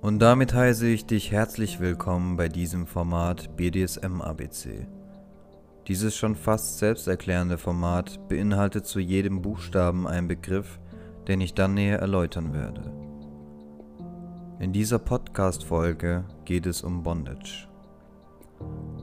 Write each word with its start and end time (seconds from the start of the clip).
Und 0.00 0.20
damit 0.20 0.54
heiße 0.54 0.86
ich 0.86 1.06
dich 1.06 1.32
herzlich 1.32 1.80
willkommen 1.80 2.36
bei 2.36 2.48
diesem 2.48 2.86
Format 2.86 3.56
BDSM 3.56 4.20
ABC. 4.20 4.86
Dieses 5.88 6.16
schon 6.16 6.36
fast 6.36 6.78
selbsterklärende 6.78 7.58
Format 7.58 8.28
beinhaltet 8.28 8.86
zu 8.86 9.00
jedem 9.00 9.42
Buchstaben 9.42 10.06
einen 10.06 10.28
Begriff, 10.28 10.78
den 11.26 11.40
ich 11.40 11.54
dann 11.54 11.74
näher 11.74 11.98
erläutern 11.98 12.54
werde. 12.54 12.92
In 14.60 14.72
dieser 14.72 15.00
Podcast-Folge 15.00 16.24
geht 16.44 16.66
es 16.66 16.82
um 16.82 17.02
Bondage. 17.02 17.66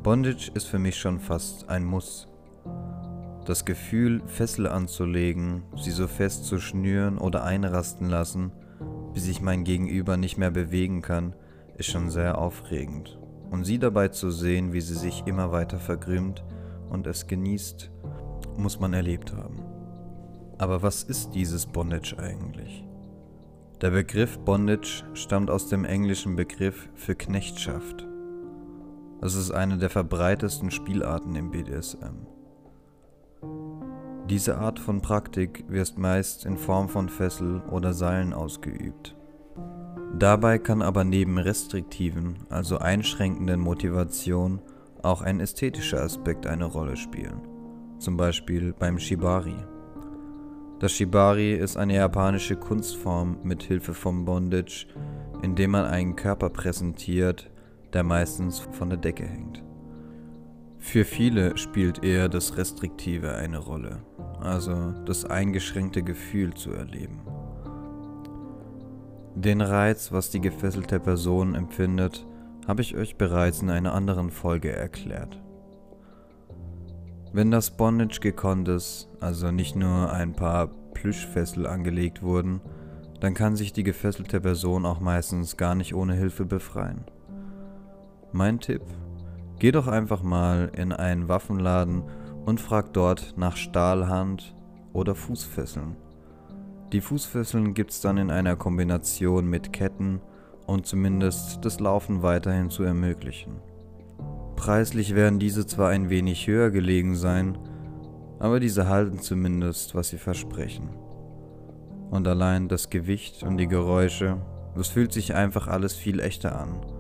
Bondage 0.02 0.50
ist 0.54 0.68
für 0.68 0.80
mich 0.80 0.96
schon 0.96 1.20
fast 1.20 1.68
ein 1.68 1.84
Muss. 1.84 2.30
Das 3.44 3.66
Gefühl, 3.66 4.22
Fessel 4.28 4.66
anzulegen, 4.66 5.64
sie 5.76 5.92
so 5.92 6.08
fest 6.08 6.46
zu 6.46 6.58
schnüren 6.58 7.18
oder 7.18 7.44
einrasten 7.44 8.10
lassen, 8.10 8.54
bis 9.16 9.30
ich 9.30 9.42
mein 9.42 9.64
Gegenüber 9.64 10.18
nicht 10.18 10.38
mehr 10.38 10.52
bewegen 10.52 11.02
kann, 11.02 11.34
ist 11.78 11.88
schon 11.88 12.10
sehr 12.10 12.38
aufregend. 12.38 13.18
Und 13.50 13.64
sie 13.64 13.80
dabei 13.80 14.10
zu 14.10 14.30
sehen, 14.30 14.74
wie 14.74 14.82
sie 14.82 14.94
sich 14.94 15.24
immer 15.26 15.54
weiter 15.54 15.80
verkrümmt 15.80 16.44
und 16.90 17.08
es 17.08 17.26
genießt, 17.26 17.90
muss 18.58 18.80
man 18.82 18.94
erlebt 18.94 19.34
haben. 19.34 19.64
Aber 20.58 20.84
was 20.84 21.02
ist 21.04 21.34
dieses 21.34 21.66
Bondage 21.66 22.20
eigentlich? 22.20 22.86
Der 23.80 23.92
Begriff 23.92 24.38
Bondage 24.40 25.06
stammt 25.14 25.50
aus 25.50 25.70
dem 25.70 25.86
englischen 25.86 26.36
Begriff 26.36 26.90
für 26.94 27.16
Knechtschaft. 27.16 28.06
Es 29.22 29.36
ist 29.36 29.52
eine 29.52 29.78
der 29.78 29.90
verbreitesten 29.90 30.72
Spielarten 30.72 31.36
im 31.36 31.52
BDSM. 31.52 32.35
Diese 34.30 34.58
Art 34.58 34.80
von 34.80 35.02
Praktik 35.02 35.66
wird 35.68 36.00
meist 36.00 36.46
in 36.46 36.58
Form 36.58 36.90
von 36.90 37.10
Fessel 37.10 37.62
oder 37.70 37.94
Seilen 37.94 38.34
ausgeübt. 38.34 39.16
Dabei 40.18 40.58
kann 40.58 40.82
aber 40.82 41.04
neben 41.04 41.38
restriktiven, 41.38 42.38
also 42.50 42.80
einschränkenden 42.80 43.60
Motivationen 43.60 44.62
auch 45.04 45.22
ein 45.22 45.40
ästhetischer 45.40 46.02
Aspekt 46.02 46.48
eine 46.48 46.66
Rolle 46.66 46.96
spielen, 46.96 47.42
zum 48.00 48.18
Beispiel 48.18 48.74
beim 48.74 48.98
Shibari. 48.98 49.58
Das 50.80 50.94
Shibari 50.94 51.54
ist 51.54 51.78
eine 51.78 51.96
japanische 51.96 52.56
Kunstform 52.56 53.38
mit 53.44 53.62
Hilfe 53.62 53.94
vom 53.94 54.26
Bondage, 54.26 54.88
in 55.44 55.56
dem 55.56 55.72
man 55.72 55.86
einen 55.86 56.16
Körper 56.16 56.50
präsentiert, 56.50 57.52
der 57.94 58.04
meistens 58.04 58.60
von 58.72 58.90
der 58.90 58.98
Decke 58.98 59.26
hängt. 59.26 59.65
Für 60.86 61.04
viele 61.04 61.58
spielt 61.58 62.04
eher 62.06 62.30
das 62.30 62.58
Restriktive 62.58 63.36
eine 63.36 63.58
Rolle, 63.58 63.98
also 64.40 64.94
das 65.06 65.26
eingeschränkte 65.26 66.04
Gefühl 66.04 66.54
zu 66.54 66.72
erleben. 66.72 67.22
Den 69.34 69.62
Reiz, 69.62 70.12
was 70.14 70.30
die 70.30 70.40
gefesselte 70.40 71.00
Person 71.02 71.56
empfindet, 71.56 72.26
habe 72.68 72.82
ich 72.82 72.96
euch 72.96 73.18
bereits 73.18 73.62
in 73.62 73.72
einer 73.72 73.94
anderen 73.94 74.30
Folge 74.30 74.72
erklärt. 74.72 75.42
Wenn 77.34 77.52
das 77.52 77.76
Bondage 77.76 78.20
gekonnt 78.22 78.70
ist, 78.70 79.10
also 79.20 79.52
nicht 79.52 79.76
nur 79.76 80.14
ein 80.14 80.34
paar 80.34 80.68
Plüschfessel 80.94 81.66
angelegt 81.66 82.22
wurden, 82.22 82.62
dann 83.20 83.34
kann 83.34 83.56
sich 83.58 83.74
die 83.74 83.84
gefesselte 83.84 84.40
Person 84.40 84.86
auch 84.86 85.02
meistens 85.02 85.58
gar 85.58 85.74
nicht 85.74 85.96
ohne 85.96 86.14
Hilfe 86.14 86.46
befreien. 86.46 87.04
Mein 88.32 88.60
Tipp, 88.60 88.84
Geh 89.58 89.72
doch 89.72 89.88
einfach 89.88 90.22
mal 90.22 90.70
in 90.76 90.92
einen 90.92 91.30
Waffenladen 91.30 92.04
und 92.46 92.60
frag 92.60 92.94
dort 92.94 93.36
nach 93.38 93.56
Stahlhand 93.56 94.54
oder 94.92 95.16
Fußfesseln. 95.16 95.96
Die 96.92 97.02
Fußfesseln 97.02 97.74
gibt's 97.74 98.02
dann 98.02 98.18
in 98.18 98.32
einer 98.32 98.58
Kombination 98.58 99.50
mit 99.50 99.72
Ketten 99.72 100.22
und 100.68 100.86
zumindest 100.86 101.64
das 101.64 101.80
Laufen 101.80 102.22
weiterhin 102.22 102.70
zu 102.70 102.84
ermöglichen. 102.84 103.62
Preislich 104.56 105.16
werden 105.16 105.40
diese 105.40 105.66
zwar 105.66 105.90
ein 105.90 106.10
wenig 106.10 106.48
höher 106.48 106.70
gelegen 106.70 107.16
sein, 107.16 107.58
aber 108.40 108.60
diese 108.60 108.88
halten 108.90 109.20
zumindest, 109.20 109.96
was 109.96 110.10
sie 110.10 110.18
versprechen. 110.18 110.90
Und 112.10 112.28
allein 112.28 112.68
das 112.68 112.90
Gewicht 112.90 113.44
und 113.44 113.58
die 113.58 113.68
Geräusche, 113.68 114.38
das 114.76 114.90
fühlt 114.90 115.14
sich 115.14 115.34
einfach 115.34 115.68
alles 115.68 115.94
viel 115.94 116.20
echter 116.20 116.60
an 116.60 116.95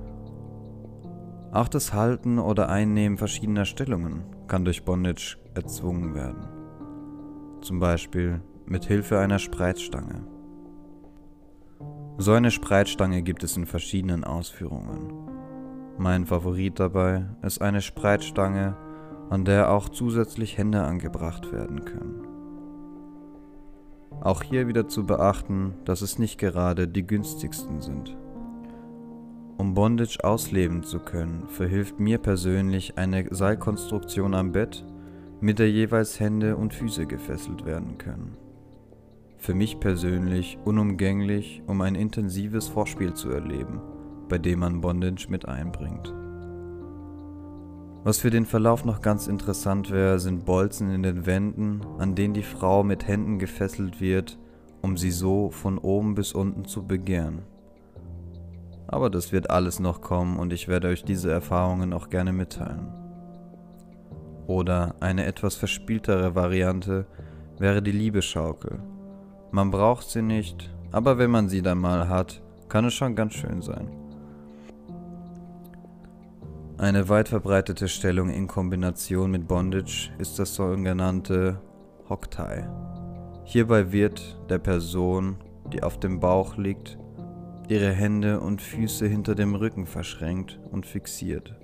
auch 1.55 1.69
das 1.69 1.93
Halten 1.93 2.37
oder 2.37 2.69
Einnehmen 2.69 3.17
verschiedener 3.17 3.65
Stellungen 3.65 4.23
kann 4.47 4.65
durch 4.65 4.83
Bondage 4.83 5.37
erzwungen 5.53 6.13
werden. 6.13 6.47
Zum 7.61 7.79
Beispiel 7.79 8.41
mit 8.65 8.85
Hilfe 8.85 9.19
einer 9.19 9.39
Spreizstange. 9.39 10.27
So 12.17 12.33
eine 12.33 12.51
Spreizstange 12.51 13.21
gibt 13.21 13.43
es 13.43 13.55
in 13.55 13.65
verschiedenen 13.65 14.23
Ausführungen. 14.23 15.13
Mein 15.97 16.25
Favorit 16.25 16.79
dabei 16.79 17.25
ist 17.41 17.61
eine 17.61 17.81
Spreizstange, 17.81 18.75
an 19.29 19.45
der 19.45 19.71
auch 19.71 19.87
zusätzlich 19.89 20.57
Hände 20.57 20.83
angebracht 20.83 21.51
werden 21.51 21.85
können. 21.85 22.27
Auch 24.21 24.43
hier 24.43 24.67
wieder 24.67 24.87
zu 24.87 25.05
beachten, 25.05 25.73
dass 25.85 26.01
es 26.01 26.19
nicht 26.19 26.37
gerade 26.37 26.87
die 26.87 27.07
günstigsten 27.07 27.79
sind. 27.79 28.17
Um 29.57 29.73
Bondage 29.73 30.17
ausleben 30.21 30.83
zu 30.83 30.99
können, 30.99 31.47
verhilft 31.47 31.99
mir 31.99 32.17
persönlich 32.17 32.97
eine 32.97 33.25
Seilkonstruktion 33.33 34.33
am 34.33 34.51
Bett, 34.51 34.85
mit 35.39 35.59
der 35.59 35.71
jeweils 35.71 36.19
Hände 36.19 36.57
und 36.57 36.73
Füße 36.73 37.05
gefesselt 37.05 37.65
werden 37.65 37.97
können. 37.97 38.35
Für 39.37 39.53
mich 39.53 39.79
persönlich 39.79 40.57
unumgänglich, 40.65 41.61
um 41.67 41.79
ein 41.81 41.95
intensives 41.95 42.67
Vorspiel 42.67 43.13
zu 43.13 43.29
erleben, 43.29 43.79
bei 44.27 44.37
dem 44.37 44.59
man 44.59 44.81
Bondage 44.81 45.27
mit 45.29 45.47
einbringt. 45.47 46.13
Was 48.03 48.19
für 48.19 48.29
den 48.29 48.45
Verlauf 48.45 48.85
noch 48.85 49.01
ganz 49.01 49.27
interessant 49.27 49.89
wäre, 49.89 50.19
sind 50.19 50.45
Bolzen 50.45 50.91
in 50.91 51.03
den 51.03 51.25
Wänden, 51.25 51.81
an 51.97 52.13
denen 52.13 52.33
die 52.33 52.43
Frau 52.43 52.83
mit 52.83 53.07
Händen 53.07 53.39
gefesselt 53.39 54.01
wird, 54.01 54.37
um 54.81 54.97
sie 54.97 55.11
so 55.11 55.49
von 55.49 55.77
oben 55.77 56.13
bis 56.13 56.33
unten 56.33 56.65
zu 56.65 56.85
begehren. 56.85 57.43
Aber 58.87 59.09
das 59.09 59.31
wird 59.31 59.49
alles 59.49 59.79
noch 59.79 60.01
kommen 60.01 60.37
und 60.37 60.53
ich 60.53 60.67
werde 60.67 60.89
euch 60.89 61.03
diese 61.03 61.31
Erfahrungen 61.31 61.93
auch 61.93 62.09
gerne 62.09 62.33
mitteilen. 62.33 62.87
Oder 64.47 64.95
eine 64.99 65.25
etwas 65.25 65.55
verspieltere 65.55 66.35
Variante 66.35 67.05
wäre 67.57 67.81
die 67.81 67.91
Liebeschaukel. 67.91 68.79
Man 69.51 69.71
braucht 69.71 70.09
sie 70.09 70.21
nicht, 70.21 70.69
aber 70.91 71.17
wenn 71.17 71.31
man 71.31 71.49
sie 71.49 71.61
dann 71.61 71.79
mal 71.79 72.09
hat, 72.09 72.41
kann 72.69 72.85
es 72.85 72.93
schon 72.93 73.15
ganz 73.15 73.33
schön 73.33 73.61
sein. 73.61 73.89
Eine 76.77 77.07
weit 77.07 77.29
verbreitete 77.29 77.87
Stellung 77.87 78.29
in 78.29 78.47
Kombination 78.47 79.31
mit 79.31 79.47
Bondage 79.47 80.11
ist 80.17 80.37
das 80.37 80.55
sogenannte 80.55 81.61
Hocktie. 82.09 82.67
Hierbei 83.45 83.91
wird 83.93 84.37
der 84.49 84.59
Person, 84.59 85.37
die 85.71 85.83
auf 85.83 85.99
dem 85.99 86.19
Bauch 86.19 86.57
liegt, 86.57 86.97
ihre 87.69 87.91
Hände 87.91 88.39
und 88.39 88.61
Füße 88.61 89.07
hinter 89.07 89.35
dem 89.35 89.55
Rücken 89.55 89.85
verschränkt 89.85 90.59
und 90.71 90.85
fixiert. 90.85 91.55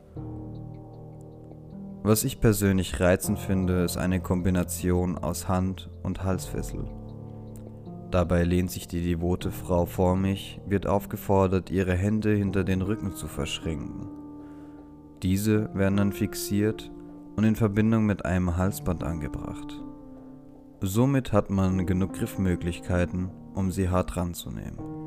Was 2.03 2.23
ich 2.23 2.39
persönlich 2.39 2.99
reizend 2.99 3.37
finde, 3.37 3.83
ist 3.83 3.97
eine 3.97 4.19
Kombination 4.19 5.17
aus 5.17 5.47
Hand- 5.47 5.89
und 6.01 6.23
Halsfessel. 6.23 6.85
Dabei 8.09 8.43
lehnt 8.43 8.71
sich 8.71 8.87
die 8.87 9.03
devote 9.03 9.51
Frau 9.51 9.85
vor 9.85 10.15
mich, 10.15 10.59
wird 10.67 10.87
aufgefordert, 10.87 11.69
ihre 11.69 11.93
Hände 11.93 12.33
hinter 12.33 12.63
den 12.63 12.81
Rücken 12.81 13.13
zu 13.13 13.27
verschränken. 13.27 14.09
Diese 15.23 15.73
werden 15.75 15.97
dann 15.97 16.11
fixiert 16.11 16.91
und 17.35 17.43
in 17.43 17.55
Verbindung 17.55 18.05
mit 18.05 18.25
einem 18.25 18.57
Halsband 18.57 19.03
angebracht. 19.03 19.81
Somit 20.81 21.31
hat 21.31 21.51
man 21.51 21.85
genug 21.85 22.13
Griffmöglichkeiten, 22.13 23.29
um 23.53 23.71
sie 23.71 23.89
hart 23.89 24.17
ranzunehmen. 24.17 25.00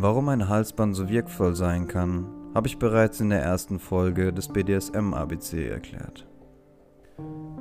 Warum 0.00 0.28
ein 0.28 0.48
Halsband 0.48 0.94
so 0.94 1.08
wirkvoll 1.08 1.56
sein 1.56 1.88
kann, 1.88 2.28
habe 2.54 2.68
ich 2.68 2.78
bereits 2.78 3.18
in 3.18 3.30
der 3.30 3.42
ersten 3.42 3.80
Folge 3.80 4.32
des 4.32 4.46
BDSM 4.46 5.12
ABC 5.12 5.68
erklärt. 5.68 6.24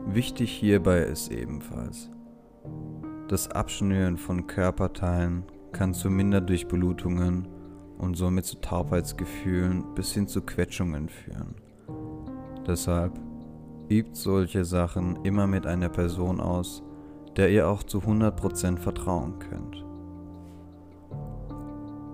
Wichtig 0.05 0.51
hierbei 0.51 0.99
ist 0.99 1.31
ebenfalls, 1.31 2.11
das 3.27 3.49
Abschnüren 3.49 4.17
von 4.17 4.45
Körperteilen 4.45 5.45
kann 5.71 5.95
zu 5.95 6.11
Minderdurchblutungen 6.11 7.47
und 7.97 8.15
somit 8.15 8.45
zu 8.45 8.61
Taubheitsgefühlen 8.61 9.95
bis 9.95 10.13
hin 10.13 10.27
zu 10.27 10.41
Quetschungen 10.41 11.09
führen. 11.09 11.55
Deshalb 12.67 13.13
übt 13.89 14.13
solche 14.13 14.63
Sachen 14.63 15.17
immer 15.23 15.47
mit 15.47 15.65
einer 15.65 15.89
Person 15.89 16.39
aus, 16.39 16.83
der 17.35 17.49
ihr 17.49 17.67
auch 17.67 17.81
zu 17.81 17.97
100% 17.97 18.77
vertrauen 18.77 19.39
könnt. 19.39 19.86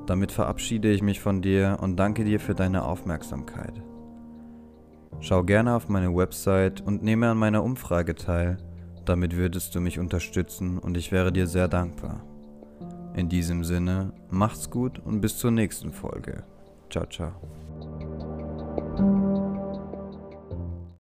Damit 0.05 0.31
verabschiede 0.31 0.91
ich 0.91 1.01
mich 1.01 1.19
von 1.21 1.41
dir 1.41 1.77
und 1.81 1.97
danke 1.97 2.23
dir 2.23 2.39
für 2.39 2.55
deine 2.55 2.83
Aufmerksamkeit. 2.83 3.81
Schau 5.19 5.43
gerne 5.43 5.75
auf 5.75 5.87
meine 5.87 6.13
Website 6.13 6.81
und 6.81 7.03
nehme 7.03 7.29
an 7.29 7.37
meiner 7.37 7.63
Umfrage 7.63 8.15
teil, 8.15 8.57
damit 9.05 9.37
würdest 9.37 9.73
du 9.75 9.79
mich 9.79 9.99
unterstützen 9.99 10.77
und 10.77 10.97
ich 10.97 11.11
wäre 11.11 11.31
dir 11.31 11.47
sehr 11.47 11.67
dankbar. 11.67 12.23
In 13.15 13.29
diesem 13.29 13.63
Sinne, 13.63 14.11
macht's 14.29 14.69
gut 14.69 14.99
und 14.99 15.21
bis 15.21 15.37
zur 15.37 15.51
nächsten 15.51 15.91
Folge. 15.91 16.43
Ciao, 16.89 17.05
ciao. 17.05 17.31